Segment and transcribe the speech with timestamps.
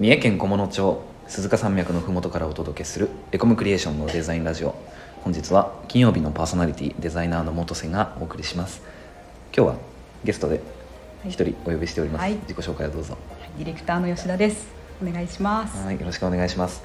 [0.00, 4.74] 三重県菰野町鈴鹿山脈のふもとからお届けするエコムクリエーションのデザインラジオ。
[5.24, 8.80] 本日は金曜日のパーソナリティデザイナーの元瀬がお送りします。
[9.54, 9.76] 今日は
[10.24, 10.62] ゲストで
[11.26, 12.32] 一人お呼びしております、はい。
[12.48, 13.18] 自己紹介をどうぞ。
[13.58, 14.68] ディレクターの吉田です。
[15.06, 15.84] お願いします。
[15.84, 16.00] はい。
[16.00, 16.82] よろしくお願いします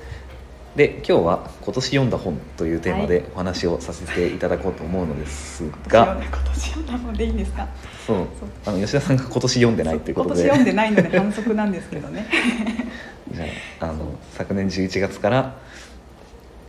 [0.75, 7.67] で今日は今年読んだ本というテーマでお話をさせていただこうと思うのですが、今年読んだ本でいいんですか？
[8.05, 8.25] そう。
[8.65, 10.41] あの吉田さんが今年読んでないということで。
[10.41, 12.27] 今年読んでないので反則なんですけどね。
[13.31, 13.45] じゃ
[13.79, 15.55] ああの昨年11月から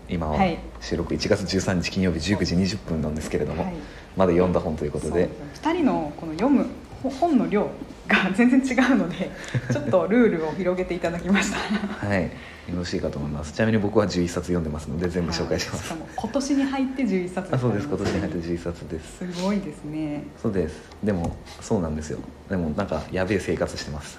[0.09, 0.57] 今ははい。
[0.81, 3.75] 収録1月13日金曜日19時20分なんですけれども、はい。
[4.17, 5.29] まだ読んだ本ということで。
[5.55, 6.65] 二人のこの読む
[7.03, 7.69] ほ本の量
[8.07, 9.31] が全然違うので、
[9.73, 12.07] ちょっとルールを広げていただきました。
[12.07, 12.31] はい。
[12.69, 13.53] よろしいかと思います。
[13.53, 15.89] ちなみに僕は11冊読んでますので全部紹介します。
[15.89, 17.87] かも今年に入って11冊あそうです。
[17.87, 19.19] 今年に入って11冊です。
[19.19, 20.25] すごいですね。
[20.41, 20.81] そうです。
[21.03, 22.19] でもそうなんですよ。
[22.49, 24.19] でもなんかやべえ生活してます。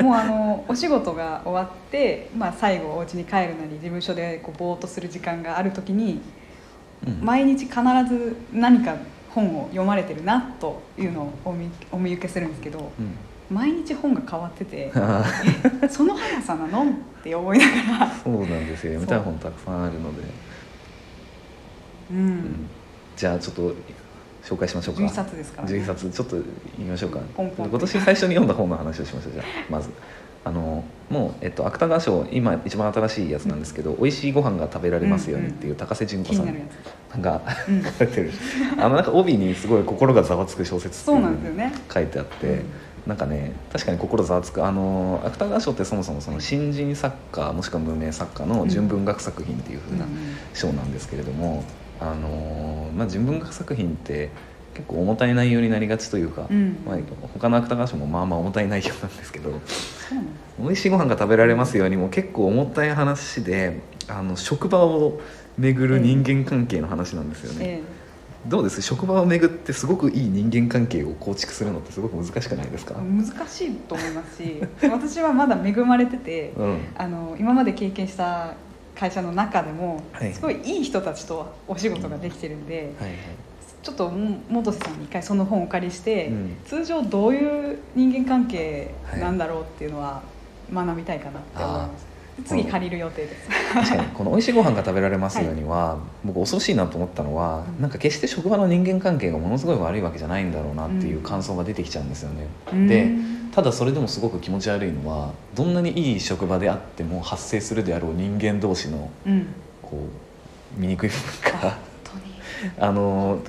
[0.00, 6.20] もうあのお仕事が終わって、まあ最後お家に帰るなり事務所でこうぼーっとする時間があるときに。
[7.04, 7.24] うん。
[7.24, 7.74] 毎日必
[8.08, 8.96] ず何か
[9.36, 13.14] 本を読まれてるなというのをお見お見受けするんですけどうん。
[13.48, 14.90] 毎日本が変わってて
[15.88, 17.74] その速さなのって思いなが
[18.06, 18.94] ら、ーそうなんですよ。
[18.94, 20.22] 読みたい本たくさんあるので、
[22.10, 22.18] うん。
[22.18, 22.70] うん。
[23.14, 23.76] じゃあちょっと
[24.46, 25.02] 紹介しましょうか。
[25.02, 25.78] 11冊ですからね。
[25.78, 26.08] 11冊。
[26.08, 26.36] ちょっと
[26.78, 27.18] 言いましょうか。
[27.36, 27.68] ポンポン。
[27.68, 29.44] 今年最初に読んだ本の話をしましょうじゃあ。
[29.68, 29.90] まず。
[30.44, 37.20] あのもう、えっと、芥川賞今一番新しいやつなんですけど「美味しいご飯が食べられますように」っていう高瀬純子さん気になるやつ。
[37.20, 38.30] がうん書いてる。
[38.78, 41.72] あのなんか帯にすごい心がざわつく小説ってそういうなんですよね。
[41.92, 42.64] 書いてあって、うん。
[43.08, 44.64] なんかね確かに心ざわつく。
[44.64, 50.18] あの芥川賞ってそもそもその新人作家もしくは無名作家の純文学作品っていう風なうんうん
[50.54, 51.64] 賞なんですけれども、
[52.00, 54.30] あのまあ、純文学作品って
[54.74, 56.76] 結構重たい内容になりがちというか、うん。
[56.86, 56.96] まあ、
[57.32, 59.56] 他の芥川賞もまあまあ重たい内容なんですけどそ
[60.12, 65.20] うなんです「美味しいご飯が食べられますように」も結構重たい話であの職場を
[65.58, 67.64] 巡る人間関係の話なんですよね。
[67.64, 67.82] え
[68.46, 68.80] どうです？
[68.80, 72.94] 職場を巡ってすごくいい人間関係を構築するのってすごく難しくないですか？
[72.96, 78.54] え、難しいと思いますし私はまだ恵まれててうん、あの今まで経験した
[78.98, 80.32] 会社の中でも、はい。
[80.32, 83.10] すごいいい人たちとお仕事ができてるんで、はい。
[83.10, 83.18] はい。
[83.82, 86.56] ちょっとも元瀬さんに一回その本をお借りして、うん。
[86.64, 88.90] 通常どういう人間関係
[89.20, 90.22] なんだろうっていうのは
[90.72, 92.06] 学びたいかなって思います、
[92.44, 93.48] 次借りる予定です。
[93.72, 94.02] 確かに。
[94.08, 97.82] この「美味しいご飯が食べられますようには」 僕恐ろしいなと思ったのは、うん。
[97.82, 102.88] なんか決して職場の人間関係がものすごい悪いわけじゃないんだろうなっていう感想が出てきちゃうんですよね、うん。
[102.88, 103.12] で
[103.56, 109.46] ただそれでもすごく気持ち悪いのはどんなにいい職場であっても発生するであろう人間同士のうん。
[109.80, 109.96] こ
[110.76, 111.16] う醜い部
[111.50, 111.78] 分が
[112.78, 113.40] あの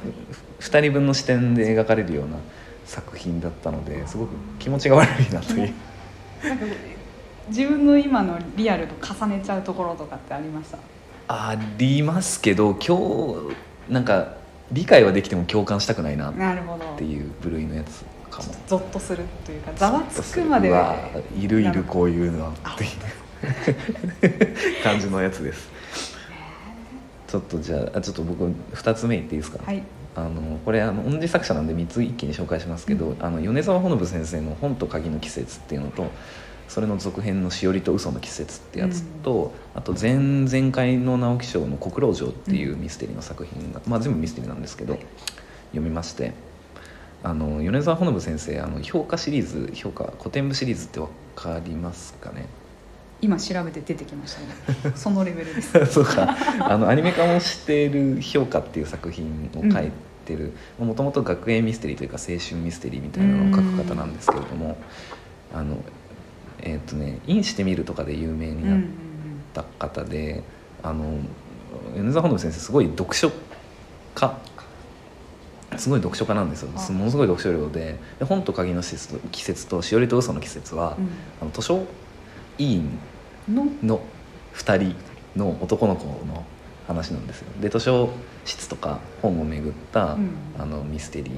[0.60, 2.38] 2人分の視点で描かれるような
[2.86, 4.30] 作品だったのですごく
[4.60, 5.74] 気持ちが悪いなという。
[6.44, 6.66] なんか
[7.50, 10.78] 自分の今のリアルと重ねちゃうところとかってありました？
[11.28, 12.98] ありますけど今
[13.90, 14.36] 日なんか
[14.72, 16.34] 理解はできても共感したくないなっ
[16.98, 18.06] ていう部類のやつ
[18.38, 18.56] かも。
[18.68, 20.72] ゾッとするというかざわつくまで。
[21.38, 25.70] いるいるこういうのっていう 感じのやつです。
[27.28, 29.84] ちょっとじゃああちょっと僕2つ目言っていいですか、はい。
[30.16, 36.10] あのこれあの同じ作者なんで3つ一気に紹介しますけど、あの米沢ほのぶ先生の「本と鍵の季節」っていうのと
[36.68, 45.02] それの続編の「しおりと嘘の季節」ってやつと、あと前々回の直木賞の「国老城」っていうミステリーの作品が、まあ、全部ミステリーなんですけど、はい。
[45.72, 46.34] 読みまして
[47.24, 52.46] あの米沢ほのぶ先生あの評価シリーズ評価古典部シリーズって分かりますかね？
[53.20, 54.94] 今調べて出てきましたね。
[54.96, 55.86] そのレベルです。
[55.88, 56.38] そうか。
[56.60, 59.92] あのアニメ化もしている「評価」っていう作品を書い
[60.26, 64.78] てるもともと学園ミステリーというか青春ミステリーみたいなのを書く方なんですけれども
[65.54, 65.78] あの
[66.60, 68.80] えっ、とね「インしてみる」とかで有名になっ
[69.54, 70.44] た方で、
[70.84, 71.20] あの
[71.96, 73.32] 米沢本部先生すごい読書
[74.14, 74.38] 家
[75.76, 76.70] すごい読書家なんですよ。
[76.76, 76.92] あ。
[76.92, 77.98] ものすごい読書量で。
[78.20, 80.98] で本と鍵の季節と季節としおりと嘘の季節は、
[81.42, 81.84] あの図書
[82.58, 82.98] 委員
[83.50, 84.02] うんのの
[84.56, 84.96] ？2人
[85.36, 86.46] の男の子の
[86.88, 87.48] 話なんですよ。
[87.60, 88.10] で図書
[88.46, 90.30] 室とか本を巡った、うん。
[90.58, 91.38] あのミステリーっ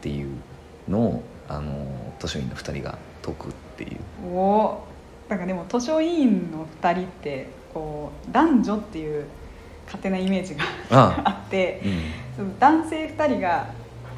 [0.00, 0.28] ていう
[0.88, 3.98] のをあの図書委員の2人が解くっていう。
[4.32, 4.84] おお
[5.28, 9.26] なんかでも図書委員の2人ってこう男女っていう
[9.86, 11.22] 勝手なイメージがあ。
[11.24, 11.82] あって。
[11.84, 13.68] うん男性2人が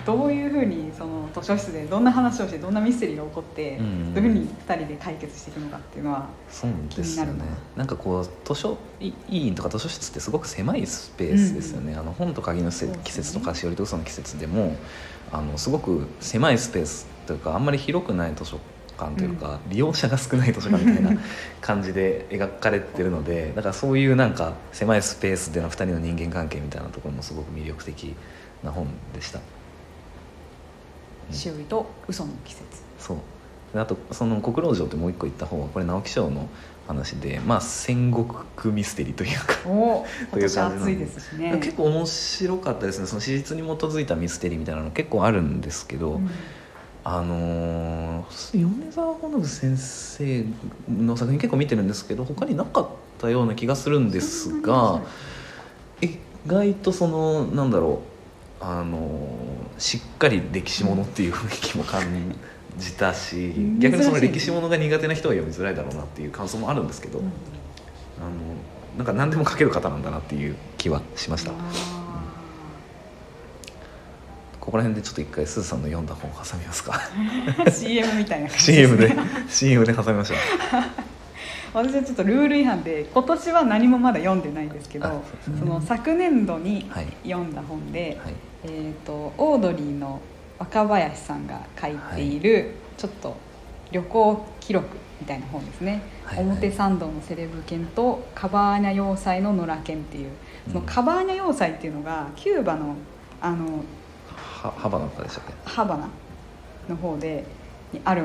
[0.04, 7.30] どういうふうにその図書室でどんな話をしてどんなミステリーが起こって、うんどういうふうに2人で解決していくのかっていうのはそうですよね。
[7.30, 14.76] 気になるなんかこう図書委員とか図書室ってすごく狭いスペースですよね、あの本と鍵の季節とかしおりと嘘の季節でも
[15.30, 18.58] あのすごく狭いスペースというかあんまり広くない図書
[19.04, 21.20] 館というか、利用者が少ない図書館みたいな
[21.60, 28.14] 感じで描かれてるのでだからそういうなんか狭いスペースでの2人の人間関係みたいなところもすごく魅力的
[28.62, 29.40] な本でした。
[31.30, 32.64] しおりと嘘の季節。
[32.98, 33.18] そう。
[33.72, 36.48] であとその国老城ってもう一個言った方はこれ直木賞の
[36.86, 41.30] 話で、まあ、戦国ミステリーというかお という感じです。
[41.30, 41.56] しね。
[41.58, 43.06] 結構面白かったですね。
[43.06, 46.30] その史実に基づいたミステリーみたいなの結構あるんですけど、うん
[47.04, 50.44] あのー米沢ほのぶ先生
[50.88, 52.88] の作品結構見てるんですけど他になかっ
[53.18, 55.00] たような気がするんですが
[56.00, 58.02] 意外とそのなんだろ
[58.60, 62.02] うあのーしっかり歴史ものっていう雰囲気も感
[62.78, 63.78] じたしうん。
[63.80, 67.24] 逆にその歴史ものが苦手な人は読みづらいだろうなっていう感想もあるんですけど、うん。
[67.24, 67.32] あの
[68.96, 71.52] なんか何でも書ける方なんだなっていう気はしました。
[74.62, 76.92] あここら辺でちょっと一回すずさんの読んだ本を挟みますか。
[77.66, 79.14] ー CM みたいな感じ CM で
[79.48, 80.38] CM で挟みましょう。
[81.74, 85.20] 私はちょっとルール違反で今年は何もまだ読んでないんですけどあ
[85.58, 88.34] その昨年度にはい読んだ本で、はい。
[88.64, 90.20] えー、とオードリーの
[90.58, 93.36] 若林さんが書いている、ちょっと
[93.90, 94.86] 旅行記録
[95.20, 96.44] みたいな本ですね、はいはい。
[96.46, 100.30] 表参道のセレブ犬とカバーニャ要塞の野良犬っていう。
[100.68, 100.86] そのうん。
[100.86, 102.94] カバーニャ要塞っていうのがキューバの
[103.40, 103.82] あの
[104.68, 105.52] はハバナとかでしたっけ？
[105.64, 106.08] ハバナ
[106.88, 107.44] の方で
[107.92, 108.24] にある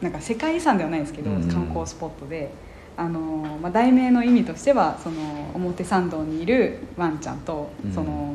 [0.00, 2.50] なんか世界遺産ではないですけど、うん観光スポットで
[2.96, 3.20] あの、
[3.62, 7.92] まあ、題名の意味としてはその表参道にいるワンちゃんと、うん。
[7.92, 8.34] その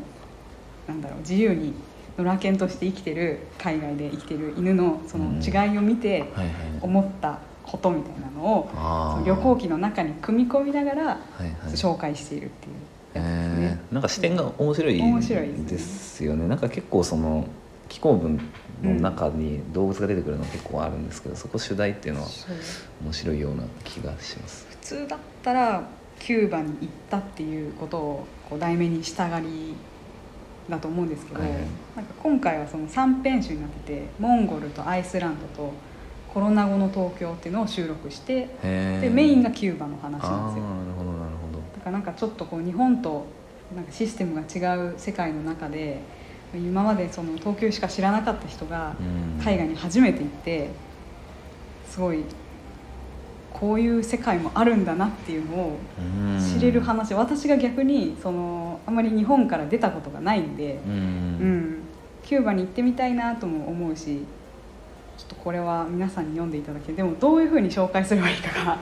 [0.88, 1.74] なんだろう自由に
[2.18, 6.26] 野良犬として生きてる海外で生きてる犬のその違いを見て
[6.82, 8.76] 思ったことみたいなのを、そ
[9.20, 11.20] の旅行記の中に組み込みながら
[11.68, 12.76] 紹介しているっていう
[13.60, 13.80] ね。
[13.82, 14.98] えーなんか視点が面白い
[15.66, 16.48] ですよね。
[16.48, 17.48] なんか結構その
[17.88, 18.40] 気候文
[18.84, 22.28] の中に動物が出てくるの結構あるんですけど、そこ主題っていうのは
[23.04, 24.68] 面白いような気がします。
[24.70, 25.84] 普通だったら
[26.20, 29.76] キューバに行ったっていうことをこう題名にしたがり
[30.70, 35.74] だと思うんですけど、なんか今回はその3編集になっててモンゴルとアイスランドと
[36.32, 40.30] コロナ後の東京っていうのを収録してでメインがキューバの話なんですよ。
[40.30, 41.60] なるほどなるほど。
[41.76, 43.26] だからなんかちょっとこう日本と
[43.76, 46.00] なんかシステムが違う世界の中で
[46.54, 49.44] 今までその東京しか知らなかった人がうん。
[49.44, 50.70] 海外に初めて行って
[51.88, 52.24] すごい
[53.54, 56.40] こういう世界もあるんだなっていうのをうん。
[56.60, 57.14] 知れる話。
[57.14, 60.92] 私が逆にそのあまり日本から出たことがないんでう、ん。
[60.92, 61.80] うん。
[62.24, 64.24] キューバに行ってみたいなとも思うし
[65.18, 68.78] ちょっとこれは皆さんに読んでいただきでもどういうふうに紹介すればいいかが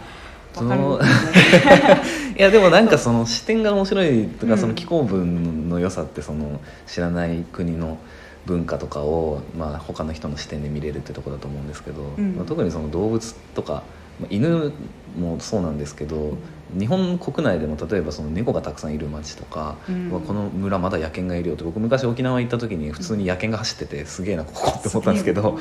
[0.55, 1.05] 分かるのか
[2.37, 4.59] いやでもなんかその視点が面白いとか、うん。
[4.59, 7.97] その気候文の良さってその知らない国の
[8.45, 12.35] 文化とかを、まあ、他の人の視点で見れるってところだと思うんですけど、うん。
[12.35, 13.83] まあ、特にその動物とか、
[14.19, 14.71] まあ、犬
[15.19, 16.37] もそうなんですけど、
[16.77, 20.09] 日本国内でも例えばその猫がたくさんいる町とか、うん。
[20.09, 25.57] この村まだ野犬がいるよって僕昔沖縄行った時に普通に野犬が走っててすげえなここって思ったんですけど。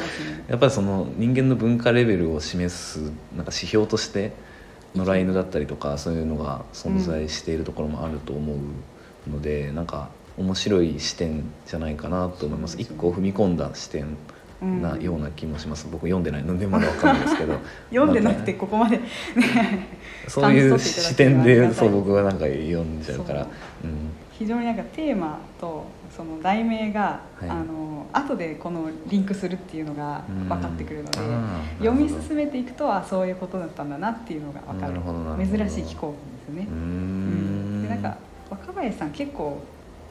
[0.49, 3.13] やっぱりその人間の文化レベルを示すなんか
[3.47, 4.33] 指標として
[4.97, 10.09] 野良犬だったりとかそういうのが存在しているところもあると思うので、なんか
[10.39, 12.77] 面白い視点じゃないかなと思います。
[12.81, 14.17] 一個踏み込んだ視点
[14.61, 17.59] なような気もします、僕読んでないのでまだわかんないですけど。
[17.91, 19.01] 読んでなくてまここまで、
[20.29, 23.43] そういう視点でそう僕はなんか読んじゃうから。
[23.43, 24.11] うん。
[24.33, 27.49] 非常になんかテーマとその題名が、はい。
[27.49, 31.19] あの後でこのリンクするっていうのが分かってくるので、
[31.79, 35.01] 読み進めていくとあそういうことだったんだなっていうのが分かる。
[35.47, 36.15] 珍しい気候
[36.49, 36.67] ですよね。
[36.71, 36.75] うー。
[36.75, 37.83] ん。
[37.83, 38.17] でなんか
[38.51, 39.61] 若林さん結構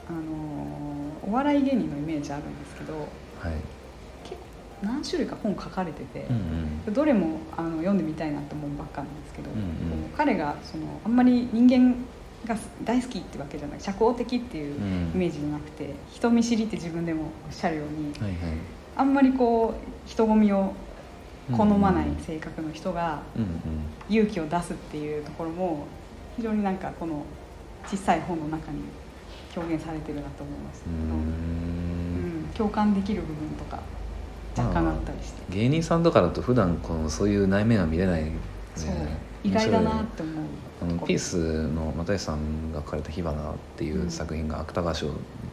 [0.10, 3.54] あのお笑い芸人のイメージあるんですけどはい。
[4.24, 4.36] 結
[4.82, 6.36] 構何種類か本書かれてて、うん
[6.88, 6.94] うん。
[6.94, 9.66] どれもあの読んでみたいなと思うばっかなんですけど、うんうん。
[10.16, 11.96] 彼がそのあんまり人間
[12.46, 15.12] が大好きってわけじゃない社交的っていううん。
[15.16, 18.58] イメージじゃなくて人見知りって自分でもおっしゃるようにはいはい。
[18.98, 20.74] あんまりこう人混みを
[21.56, 23.50] 好まない性格の人がうんうん。
[24.10, 25.86] 勇気を出すっていうところも
[26.36, 27.24] 非常になんかこの
[27.88, 28.80] 小さい本の中に
[29.56, 31.22] 表現されてるなと思いましたうーけど、うん。
[32.42, 33.80] ん、共感できる部分とか
[34.58, 38.32] 若干あったりして、芸人さんとかだと普段このそういう内面は見れない、ね、
[38.76, 38.96] そう
[39.46, 40.46] 意外だなって思う
[40.82, 45.12] あのピースの又吉さんが書かれた「火花」っていう作品が芥川賞を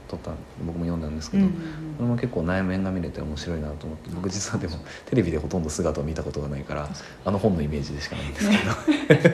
[0.09, 0.33] 取った
[0.65, 6.89] 僕も読んだんですけど、うんうんそれも結構内面が見れて面白いなと思って僕実はでもテレビでほとんど姿を見たことがないから
[7.25, 8.63] あの本のイメージでしかないんですけど、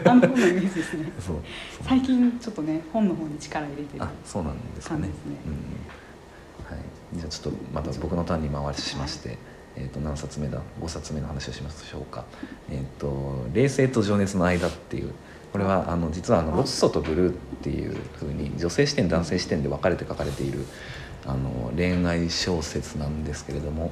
[0.03, 1.13] うん、あの本のイメージですね。
[1.19, 1.37] そう
[1.83, 5.03] 最近ちょっとね本の方に力入れてるあそうなんですかね。
[5.03, 5.09] ね。
[5.47, 6.77] うん。
[6.77, 6.85] はい、
[7.17, 9.39] じゃあちょっとまた僕のターンに回しまして、
[9.77, 12.25] えー、と何冊目だ？5冊目の話をしましょうか
[12.71, 15.13] 「えー、と冷静と情熱の間」っていう。
[15.51, 20.67] これはあの実はあのロッソとブルーっていうふうに女性視点男性視点で分かれて書かれている
[21.27, 23.91] あの恋愛小説なんですけれども。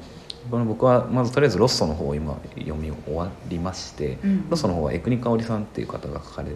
[0.51, 4.49] この僕はまずとりあえずロッソの方を今読み終わりまして、うん。
[4.49, 6.51] ロッソの方は江国香織さんっていう方が書かれ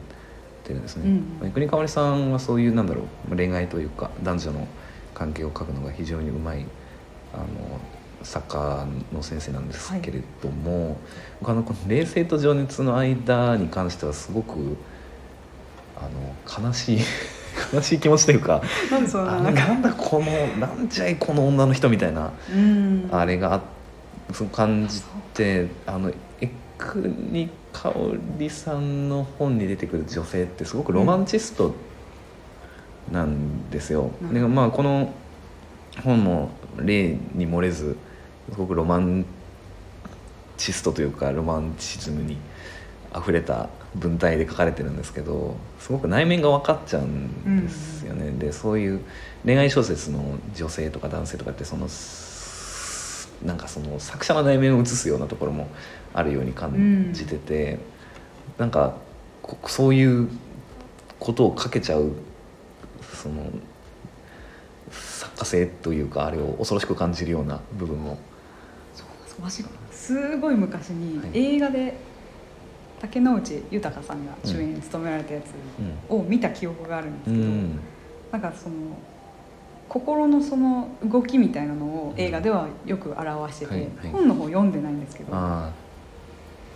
[0.63, 1.09] てるんですね、
[1.41, 4.67] うん江国香織さんはそういうなんだろう恋愛というか男女の
[5.13, 6.65] 関係を書くのが非常にうまい
[7.33, 7.45] あの
[8.23, 10.97] 作家の先生なんですけれども、
[11.39, 14.77] 僕あのこの冷静と情熱の間に関してはすごく
[15.97, 16.07] あ
[16.59, 16.99] の悲しい
[17.73, 18.61] 悲しい気持ちというか
[18.91, 19.51] なんな？
[19.51, 23.09] なんだこのなんじゃいこの女の人みたいなうん。
[23.11, 23.61] あれがあ
[24.33, 25.01] そう感じ
[25.33, 26.99] てあのエク
[27.31, 31.73] ニカオリさんの本に出てくる女性ってすごくロマンチスト
[33.11, 34.11] なんですよ。
[34.21, 34.33] うん。
[34.33, 35.13] でまあこの
[36.03, 37.97] 本の例に漏れず
[38.49, 39.25] すごくロマン
[40.57, 42.37] チストというかロマンチズムに
[43.15, 48.31] 溢れた文体で書かれてるんですけどすごく内面が分かっちゃうんですよね。
[48.31, 49.01] でそういう
[49.43, 55.67] 恋愛小説の女性とか男性とかってそのすなんかその作者の内面を映すようなところも
[56.13, 57.79] あるように感じてて、
[58.57, 58.93] なんか
[59.41, 60.29] こそういう
[61.19, 62.11] ことを書けちゃう
[63.13, 63.51] その
[64.91, 68.19] 作家性というかあれを恐ろしく感じるような部分も
[69.91, 71.29] すごい昔にはい。
[71.33, 71.95] 映画で
[72.99, 75.45] 竹野内豊さんが主演務められたやつ
[76.11, 76.19] うん。
[76.19, 77.79] を見た記憶があるんですけど、うん。
[78.31, 78.75] なんかその
[79.89, 84.11] 心のその動きみたいなのを映画ではよく表してて、はいはい。
[84.11, 85.71] 本の方読んでないんですけどあ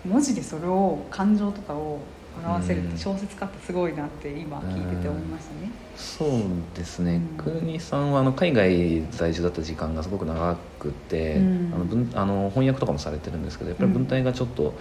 [0.06, 2.00] 文字でそれを感情とかを
[2.44, 2.92] 表せるっうん。
[2.92, 5.72] て小説家ってすごいなって今聞いてて思いましたね。
[5.96, 6.30] そう
[6.76, 7.44] ですね、うん。
[7.44, 11.72] クーニさんはあの海外在住だった時間がすごく長くて、うん。
[11.74, 14.74] あの文あの翻訳とかもされてるんですけどやっぱり文体がちょっと、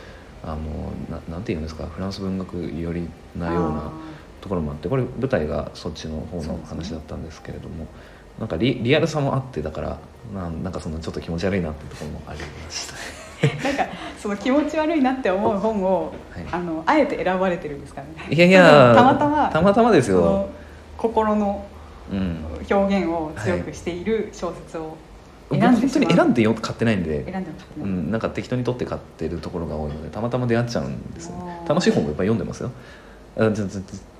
[0.42, 3.92] あのななんていうんですかフランス文学寄りなような
[4.42, 7.86] ところもあってこれ舞台がそっちの方の話だったんですけれども、
[8.38, 9.98] なんかリリアルさもあってだから
[10.34, 12.98] なんなんかそのちょっと気持ち悪いなっていうところもありましたね。
[13.62, 13.94] なんか
[14.24, 16.46] その気持ち悪いなって思う本を、はい。
[16.50, 18.34] あのあえて選ばれてるんですからね。
[18.34, 20.48] いやいやたまたまたまたまですよ。
[20.96, 21.62] 心の
[22.10, 22.38] うん。
[22.70, 24.96] 表現を強くしている小説を
[25.50, 27.30] 僕選んでしまう、本当に選んでよ買ってないんで。
[27.30, 27.88] 選んでも買ってない。
[27.90, 31.60] うん、なんか適当に取って買ってるところが多いのでたまたま出会っちゃうんですよね。
[31.68, 32.70] 楽しい本もいっぱい読んでますよ。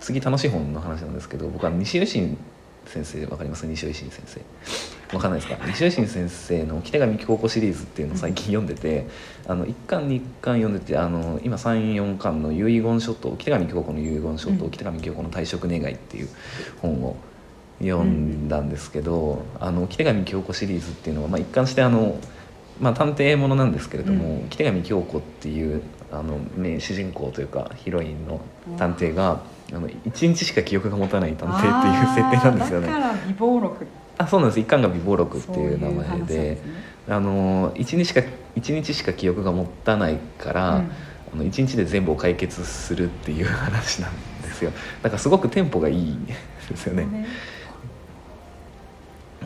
[0.00, 2.36] 次楽しい本の話なんですけど僕は西尾維新
[2.86, 4.40] 先生わかります西尾維新先生。
[5.14, 5.66] わかんないですか？
[5.66, 9.06] 西尾維新先生の「北上高校」シリーズっていうのを最近読んでて
[9.46, 14.70] あの1巻2巻読んでてあの今34巻の遺言書と北上高校の遺言書とうん。
[14.70, 16.28] 北上高校の退職願いっていう
[16.80, 17.16] 本を
[17.80, 22.18] 読んだんですけど、あの北上京子シリーズっていうのは、まあ、一貫してあの、
[22.80, 28.40] まあ、探偵ものなんですけれども、うん北上京子っていうあの名主人公というかヒロインの
[28.78, 29.42] 探偵が、
[29.72, 32.88] あの1日しか記憶が持たない探偵っていう設定なんですよね。
[34.16, 34.60] あそうなんです。
[34.60, 36.34] 一巻が美貌録っていう名前で。
[36.34, 36.58] ね。
[37.08, 38.22] あの1日しか
[38.54, 40.90] 一日しか記憶が持たないから、うん。
[41.34, 44.70] あの1日で全部を解決するっていう話なんですよ。
[45.02, 46.16] だからすごくテンポがいい
[46.68, 47.04] ですよね。
[47.06, 47.26] ね。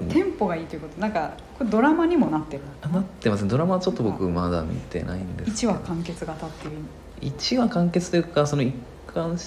[0.08, 1.00] テンポがいいということ。
[1.00, 2.62] なんかこれドラマにもなってる。
[2.82, 3.48] あなってますね。
[3.48, 6.72] ドラマはちょっと僕まだ見てないんですけ1ど話完結型っていう
[7.20, 8.62] 一話完結というかその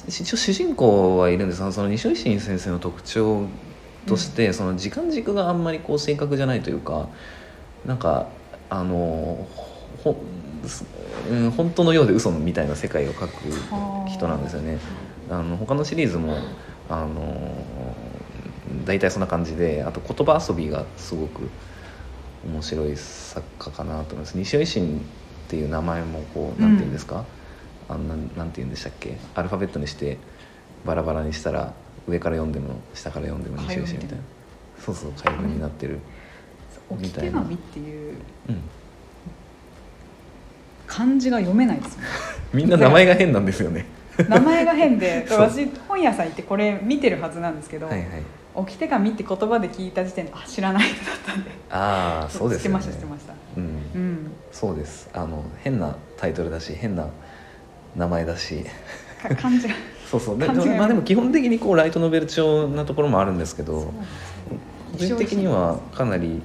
[0.08, 1.72] 一応主人公はいるんです。
[1.72, 3.48] その西尾維新先生の特徴
[4.08, 7.08] として、その時間軸があんまりこう正確じゃないというか
[7.86, 8.28] なんか
[8.70, 9.48] あの
[10.04, 10.16] ほ
[10.66, 10.86] す
[11.30, 14.80] うん本当のようで嘘のみたいな世界を描く人なんですよね。
[15.30, 15.42] あ。
[15.42, 16.36] の他のシリーズも
[16.90, 17.56] あの
[18.86, 21.50] 大体そんな感じであと言葉遊びがすごく
[22.46, 24.38] 面白い作家かなと思います。
[24.38, 27.26] 西尾維新っていう名前もこうなんていうんですか、
[27.92, 29.18] あんななんていうんでしたっけ？
[29.36, 30.18] アルファベットにして
[30.86, 31.74] バラバラにしたら
[32.08, 34.24] 上から読んでも下から読んでも西尾維新みたいな。
[34.80, 36.00] そうそう開文になってる、
[36.90, 38.16] 置き手紙っていう。
[38.50, 38.62] うん、
[40.88, 42.08] 漢字が読めないですよね。
[42.52, 43.86] みんな名前が変なんですよね。
[44.28, 48.08] 名前が変で 私本屋さん行ってこれ見てるはずなんですけど、はいはい。
[48.54, 51.52] 置き手紙って言葉で聞いた時点であ知らない人だったんで。
[51.70, 52.84] ああそうですよね。
[52.84, 53.34] 知ってました知ってました。
[53.56, 53.64] うん。
[53.64, 53.68] う
[53.98, 54.32] ん。
[54.52, 55.10] そうです。
[55.14, 57.08] あの変なタイトルだし変な
[57.96, 58.66] 名前だし。
[59.22, 59.76] か漢字が
[60.10, 60.38] そうそう。
[60.38, 63.92] でまあでも基本的にこうライトノベル調なところもあるんですけどね。
[64.92, 66.42] 個人的にはかなり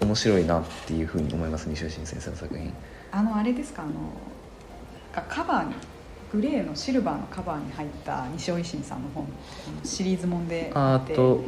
[0.00, 2.72] 面白いなっていうふうに思います西尾新先生の作品。
[3.12, 3.92] あのあれですかあの
[5.12, 5.74] かカバーに
[6.32, 9.28] グレーのシルバーのカバーに入った西尾維新さんの本
[9.84, 10.72] シリーズもんで。
[10.74, 11.44] ああってと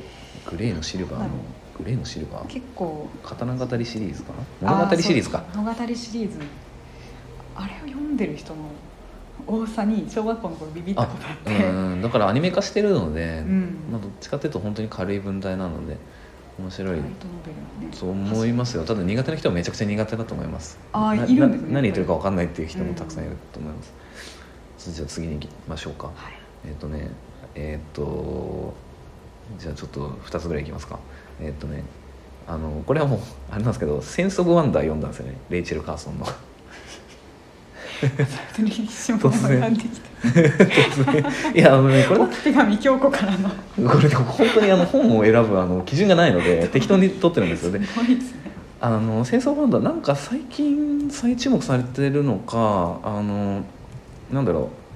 [0.49, 1.29] グレーのシルバーの
[1.77, 2.47] グレーのシルバー。
[2.47, 3.09] 結構。
[3.25, 4.71] 刀語りシリーズかな？
[4.73, 5.45] 物語シリーズか。
[5.55, 6.39] 物語シリーズ。
[7.57, 8.61] あれを読んでる人の
[9.47, 11.65] 多さに小学校の頃ビビったことあって。
[11.69, 13.79] うんだからアニメ化してるので、うん。
[13.91, 15.97] まあ、どっちかっていうと本当に軽い文体なので
[16.59, 16.99] 面白い。
[17.93, 18.85] そう思いますよ。
[18.85, 20.79] ただ苦手な人はめちゃくちゃ苦手だと思います。
[20.93, 23.83] あいるんですねな何言ってるか分かんないっていう人もたくさんいると思いま
[24.79, 26.09] す、じゃあ次に行きましょうか。
[26.09, 26.33] はい。
[26.67, 27.11] えっ、とね
[27.55, 28.75] えっ、と
[29.59, 30.99] じゃあちょっと2つぐらいいきますか。
[31.41, 31.85] えっ、とね
[32.49, 35.37] あのこれはもうあれなんですけど「センス・オブ・ワンダー」読んだんですよね。
[35.51, 36.27] レイチェル・カーソンの
[39.19, 41.25] 突然。
[41.55, 43.49] いやあのねこれお手紙京子からの。
[43.49, 47.87] これでも本当にあの本を選ぶあの基準がないので 適当に取ってるんですよね。
[47.87, 48.41] すごいですね。
[48.81, 53.63] あの戦争バンドはなんか最近再注目されてるのかあの
[54.31, 54.87] なんだろう。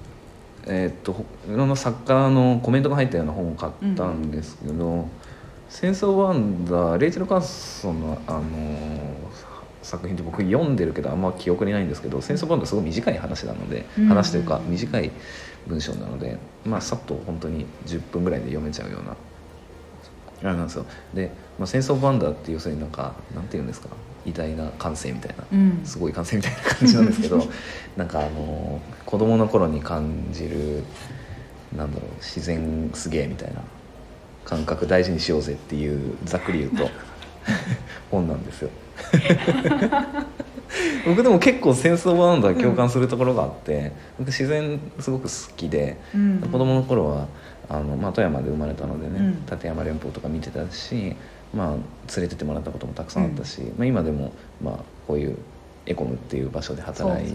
[0.66, 5.09] えーっとほいろんな作家のコメントが入ったような本を買ったんですけど
[5.71, 8.40] 「戦争ワンダー」レイチェル・カーソンのあの
[9.91, 14.07] 作品って僕読んでるけどあんま記憶にないんですけど「戦争バンダー」すごい短い話なのでうん。
[14.07, 15.11] 話というか短い
[15.67, 19.17] 文章なのでまあさっと本当に10分ぐらいで読めちゃうような
[20.43, 20.87] あれなんですよ。
[21.13, 23.89] で、まあ、戦争バンダーって要するになんかなんていうんですか？
[24.27, 25.81] 偉大な感性みたいなうん。
[25.85, 27.43] すごい感性みたいな感じなんですけど
[27.97, 30.83] なんかあの子供の頃に感じる
[31.77, 33.61] なんだろう自然すげえみたいな
[34.45, 36.91] 感覚大事にしようぜっていうざっくり言うと
[38.11, 38.71] 本なんですよ
[41.07, 46.40] 僕でも結構戦争バンダー共感するところがあって、僕自然すごく好きでうん。
[46.40, 47.26] 子供の頃は
[47.69, 49.47] あの、まあ、富山で生まれたのでね、うん。
[49.47, 51.16] 立山連峰とか見てたし、
[51.54, 51.69] まあ、
[52.16, 54.75] 連れてってもらったこともたくさんあったし、まあ、今でも、まあ、
[55.07, 55.37] こういう
[55.87, 57.33] エコムっていう場所で働い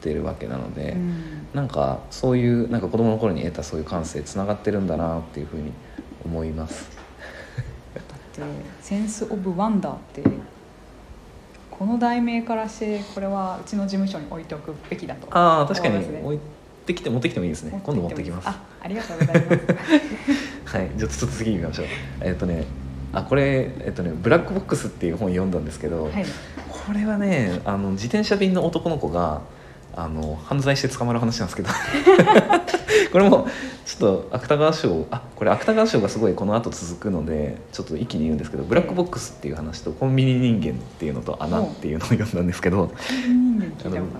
[0.00, 1.46] てるわけなのでうん。
[1.54, 5.72] なんかそういうなんか子供の頃に得たそういう感性つながってるんだなっていうふうに
[6.24, 6.90] 思います。
[7.94, 8.40] だって
[8.80, 10.22] 「センス・オブ・ワンダー」って
[11.82, 15.96] この題名からしてこれはうちの事務所に置いておくべきだとああ確かに。
[15.98, 16.38] 置い
[16.86, 17.80] てきて持ってきてもいいですね。
[17.82, 18.48] 今度持ってきます。
[18.48, 19.66] あありがとうございます。
[20.78, 21.86] はい、じゃあちょっと次行きましょう。
[22.20, 22.66] えっとね、
[23.12, 26.24] あこれえっとねブラックボックスっていう本読んだんですけど、はい。
[26.68, 29.40] これはねあの自転車便の男の子が
[29.94, 31.68] あの犯罪して捕まる話なんですけど。
[33.12, 33.46] これも
[33.84, 42.90] ちょっと芥川賞あこれ芥川賞がすごいこの後続くのでちょっと一気に言うんですけどブラックボックスっていう話とコンビニ人間っていうのと穴っていうのを読んだんですけど。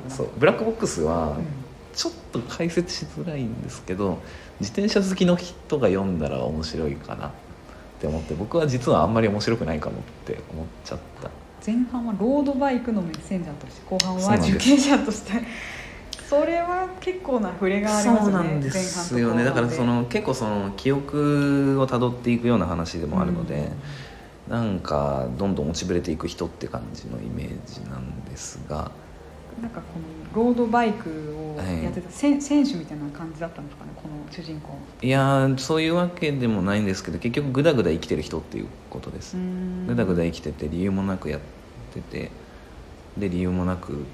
[0.08, 1.62] そうブラックボックスはうん。
[1.94, 4.18] ちょっと解説しづらいんですけど
[4.60, 7.30] 自転車好きの人が読んだら面白いかなっ
[8.00, 11.30] て思って僕は実はあんまり面白くないかもって思っちゃった
[11.64, 15.32] 前半はロードバイクのメッセンジャーとして後半は受刑者として。
[16.28, 19.44] それは結構な触れがありますよねそうなんですよね。
[19.44, 23.70] だからその結構その記憶をたどっていくような話でもあるので、
[24.48, 28.90] なんかどんどん落ちぶれていく人って感じのイメージなんですが
[29.60, 34.78] なんかこのロードバイクをやってた、選選手みたいな感じだったんですかねこの主人公。
[35.02, 39.36] いやーそういうわけでもないんですけど結局グダグダ生きてる人っていうことです、
[39.86, 41.40] ぐだぐだ生きてて理由もなくやっ
[41.92, 42.30] てて
[43.16, 44.06] で理由もなく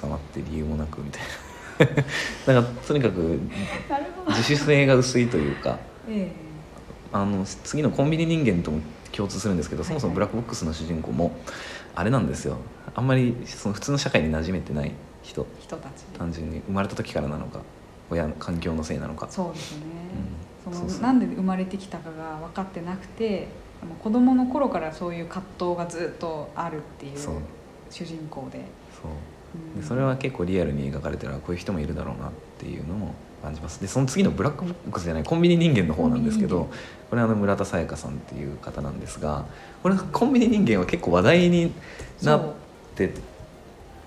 [0.00, 1.28] 捕まって理由もなくみたいな。
[1.84, 2.02] だか
[2.46, 3.38] らとにかく
[4.28, 6.32] 自主性が薄いというかえ
[7.12, 8.80] あの次のコンビニ人間とも
[9.12, 11.36] 共通するんですけどそもそもブラックボックスの主人公も
[11.96, 12.58] あれなんですよ。
[12.94, 15.46] あんまりその普通の社会に馴染めてない人。
[15.58, 16.04] え人たち。
[16.16, 17.62] 単純に生まれた時からなのか
[18.10, 19.26] 親の環境のせいなのか。
[19.30, 19.84] そうですよね、
[20.66, 20.74] うん。
[20.74, 23.48] そのなんで生まれてきたかが分かってなくて
[24.02, 27.18] 子供の頃からそういう葛藤がずっとあるっていう
[27.90, 28.60] 主人公で。
[29.02, 29.12] そう。
[29.74, 29.80] うん。
[29.80, 33.80] でそれは結構リアルに描かれてるこういう人もいるだろうなっていうのも感じます。
[33.80, 36.68] でその次のブラックボックスじゃないコンビニ人間の方なんですけど
[37.10, 39.44] これはあの村田沙耶香さんっていう方なんですが
[39.82, 41.72] これコンビニ人間は結構話題に
[42.22, 42.54] なっ
[42.94, 43.12] て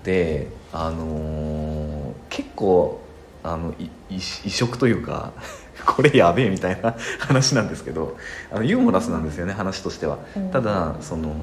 [0.02, 1.90] てあのー
[2.28, 3.00] 結構
[3.42, 5.32] あのい異異色というか
[5.86, 8.16] これやべえみたいな話なんですけど
[8.52, 10.18] あのユーモラスなんですよね話としては。
[10.36, 10.50] うん。
[10.50, 11.34] ただその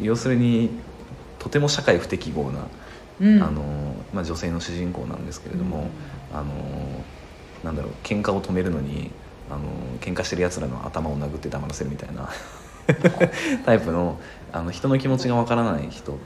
[0.00, 0.70] 要するに
[1.38, 2.66] とても社会不適合な
[3.20, 3.42] うん。
[3.42, 3.62] あの
[4.12, 5.88] まあ、女性の主人公なんですけれども、
[6.36, 6.52] あの
[7.64, 9.10] なんだろう喧嘩を止めるのに
[9.50, 9.60] あの
[10.00, 12.28] 喧嘩してるやつらの頭を殴って黙らせるみたいな
[13.64, 14.18] タイプの
[14.52, 16.18] あの人の気持ちがわからない人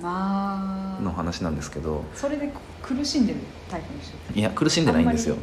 [0.00, 1.02] まあ。
[1.02, 5.36] の話なんですけどそれで苦しんでるタイプの人いや苦しんでないんですよ。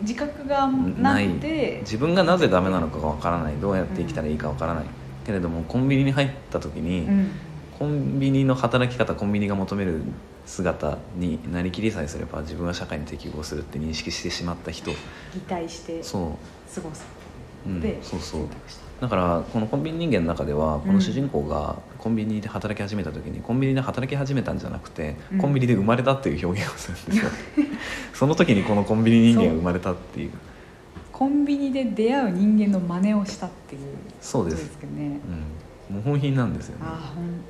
[0.00, 1.80] 自覚がなくて。
[1.82, 3.54] 自分がなぜダメなのかがわからない。
[3.60, 4.84] どうやって生きたらいいかわからない、
[5.26, 7.30] けれどもコンビニに入った時に、うん。
[7.78, 10.02] コンビニの働き方コンビニが求める
[10.46, 14.90] 姿になりきりさえすれば自分は社会に適合するって認識してしまった人。
[14.90, 16.38] 擬態してそ
[16.74, 17.04] 過ごす。
[17.66, 18.46] う、うんで、そうそう。
[19.00, 25.38] だからこのコンビニ人間の中ではこの主人公がコンビニで働き始めた時にコンビニで働き始めたんじゃなくて、うん。
[25.38, 27.30] コンビニで生まれたっていう表現をするんですよ。
[28.14, 30.30] その時にこのコンビニ人間が生まれたっていう。
[31.12, 33.82] コンビニで出会う人間の真似をしたっていう
[34.20, 34.56] そうです。
[34.56, 35.20] ことですけどね。
[35.90, 36.86] うん、もう本品なんですよね。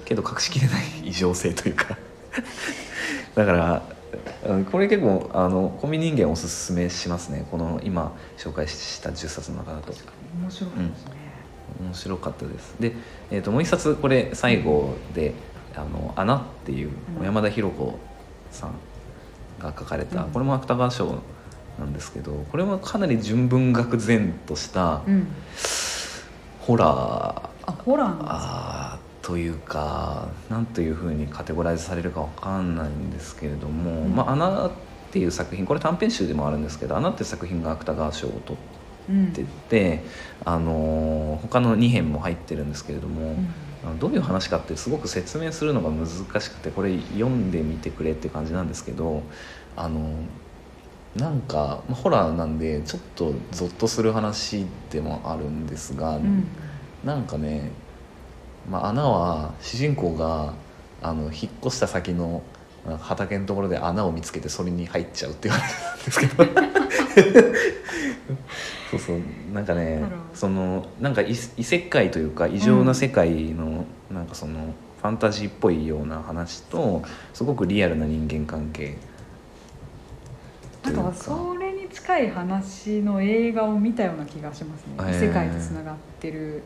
[0.05, 1.97] けど隠しきれない異常性というか
[3.35, 3.83] だから
[4.47, 7.47] うんこれ結構あのコンビニ人間おすすめしますね。
[7.51, 9.93] この今紹介した10冊の中だと。
[9.93, 11.13] 当面白いですね、
[11.81, 12.75] 面白かったです。
[12.81, 12.93] で、
[13.31, 15.35] えー、ともう一冊これ最後で
[15.75, 17.25] 「あの穴」っていううん。
[17.25, 17.99] 山田博子
[18.51, 18.71] さん
[19.63, 20.31] が書かれた、うん。
[20.31, 21.19] これも芥川賞
[21.79, 25.27] なんですけどこれもかなり純文学前としたうん。
[26.61, 26.89] ホラー。
[27.67, 28.92] あホラーなんですか？
[29.23, 34.15] というか何というふうにカテゴライズされるかわかんないんですけれども「うん。
[34.15, 34.71] まあ、穴」っ
[35.13, 38.59] ていう作品これ短編集でもあるんですけど「穴」っていう作品が芥川賞を取
[39.11, 40.05] うんってて、
[40.45, 43.35] あのー他の2編も入ってるんですけれども、
[43.85, 43.99] うん。
[43.99, 46.07] どういう話かってすごく説明するのが難
[46.41, 49.25] しくてこれ読んでみてくれって感じなんですけど
[49.75, 50.15] あの
[51.17, 56.47] なんかまあホラーなんでちょっとゾッとする話でもあるんですが、うん。
[57.05, 57.73] なんかね、
[58.69, 60.55] まあ、穴は主人公が
[61.03, 61.33] あの引っ
[61.65, 62.43] 越した先の
[63.01, 66.45] 畑のところで穴を見つけてそれに入っちゃうっていう話なんですけど。
[68.91, 69.21] そうそう。
[69.53, 70.03] なんかね
[70.35, 78.97] そのなんか異異世界というか異常な世界の、なんかそのファンタジーっぽいような話とすごくリアルな人間関係。
[80.83, 81.15] とないんうか。
[81.15, 86.63] それに近い話の映画を見たような気がしますね、異世界とつながってる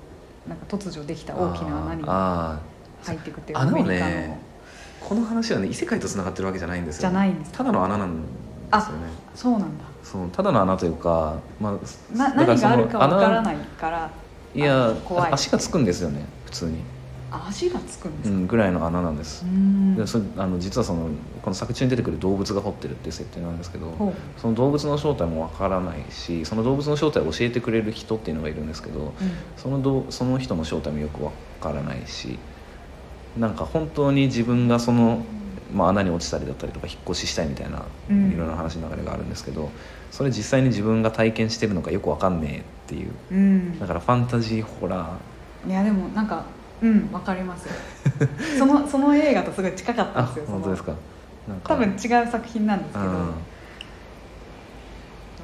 [0.49, 2.61] なんか突如できた大きな穴にあ
[3.03, 4.47] 入っていくっていう穴をアメリカの、ね
[5.07, 8.27] この話はね異世界とつながってるわけじゃないんですよじゃないんですただの穴なんで
[8.73, 9.07] すよね。
[9.37, 9.85] そうなんだ。
[10.03, 14.11] そうただの穴というか、まあ、な何があるかわから穴ないから
[14.55, 14.95] いや
[15.31, 16.81] 足がつくんですよね普通に、あ
[17.31, 19.45] 足がつくんですか、うん、ぐらいの穴なんです。
[19.45, 19.97] う、ん。
[19.97, 21.09] でそれあの実はその
[21.43, 29.13] この作中に出てくる動物が掘ってるっていう設定なんですけどその動物の正体もわからないしその動物の正体を教えてくれる人っていうのがいるんですけどうん。
[29.57, 32.39] そのどうその人の正体もよくわからないし
[33.37, 35.25] なんか本当に自分がその、
[35.75, 38.33] まあ、穴に落ちたりだったりとか引っ越ししたいみたいなうん。
[38.33, 39.71] いろんな話の流れがあるんですけど
[40.11, 43.11] それ実際に自分が体験してるのかよくわかんねえっていう。
[43.33, 43.79] うん。
[43.81, 45.69] だからファンタジーホラー。
[45.69, 46.45] いやでもなんか
[46.83, 47.11] うん。
[47.13, 47.67] わかります。
[47.67, 47.73] よ
[48.59, 50.93] そのその映画とすごい近かったあんですよ本当ですか？
[51.65, 51.97] 多分違う
[52.31, 53.35] 作品なんですけど、うん。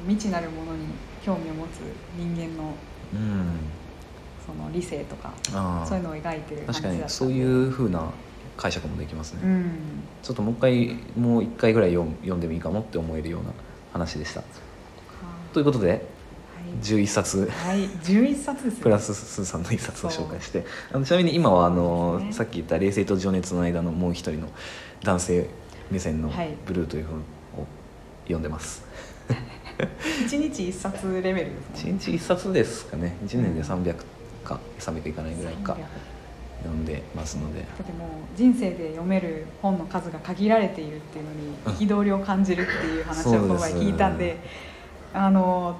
[0.08, 0.86] 未知なるものに
[1.24, 1.80] 興味を持つ
[2.16, 2.74] 人間の
[3.14, 3.46] うん。
[4.44, 8.10] その理性とかあそういうのを描いてる確かに感じだったそういうふうな
[8.56, 9.70] 解釈もできますね、うん。
[10.20, 13.50] ちょっともう一回もう一回ぐらい読ん読んでもいいかもって思えるような
[13.92, 14.42] 話でした。
[15.54, 16.04] ということで
[16.82, 17.50] 11冊。
[17.50, 20.64] はい、はい、11冊ですよプラススーさんの1冊を紹介して。
[20.92, 22.32] あのちなみに今はあの、ね。
[22.32, 24.48] さっき言った「冷静と情熱の間」のもう一人の
[25.02, 25.48] 男性
[25.90, 27.18] 目線のはい「ブルー」という本
[27.62, 27.66] を
[28.24, 28.84] 読んでます、
[30.26, 33.16] 1日1冊レベルですもん1日1冊ですかね。
[33.26, 33.96] 1年で300
[34.44, 35.86] か300いかないぐらいか300だ
[36.62, 37.60] 読んでますので。
[37.60, 41.56] ってもう人生で読める本の数が限られているっていうのに
[41.88, 44.38] 憤りを感じるっていう話をこの前聞いたんで
[45.12, 45.76] あの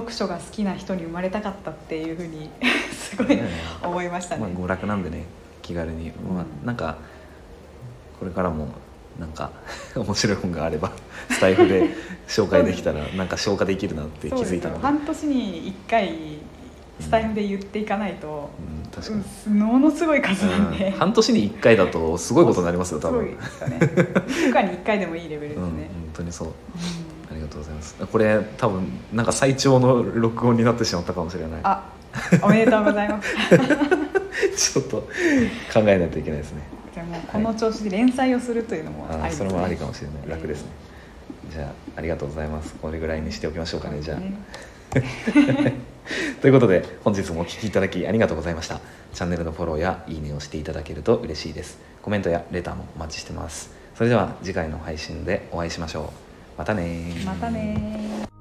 [0.00, 2.50] 読書が好きな人に生まれたかったっていうふうに
[2.92, 3.38] すごい
[3.82, 5.24] 思いましたね、まあ、娯楽なんでね
[5.62, 6.40] 気軽に、まうん。
[6.40, 6.96] あ、なんか
[8.18, 8.68] これからも
[9.18, 9.50] なんか
[9.96, 10.92] 面白い本があれば
[11.30, 11.90] スタイフで
[12.28, 16.12] 紹介できたらなんか消化できるなって気づいたの半年に1回
[17.00, 20.92] スタイフで言っていかないと、うん、確かに、うんものすごい数なんで、うん。
[20.92, 23.78] 半年に1回だとすごいことになりますよ多すご分いですかね。
[24.26, 26.48] 1週間に1回でもいいレベルですうん、本ね、当にそう。
[26.48, 26.52] う
[27.30, 27.94] ありがとうございます。
[27.94, 31.60] これ多分なんか最長の録音になってしまったかもしれない。
[31.60, 31.84] んあ
[32.42, 33.34] おめでとうございます。
[34.72, 34.96] ちょっと
[35.72, 36.62] 考えないといけないですね。
[36.94, 39.30] じゃあもうこの調子で連載をするというのもあありね。
[39.32, 40.36] それもありかもしれない。
[40.36, 40.70] 楽ですね、
[41.52, 42.74] じゃあありがとうございます。
[42.74, 44.18] これぐらいにしておきましょうかねじゃあ。
[44.18, 44.34] ね
[46.40, 48.80] ということで本日もお聴きいただきありがとうございました。
[49.12, 51.78] チャンネルのフォローやいいねをしていただけると嬉しいです。
[52.02, 53.70] コメントやレターもお待ちしてます。
[53.94, 56.25] それでは次回の配信でお会いしましょう
[56.56, 58.35] またねまたね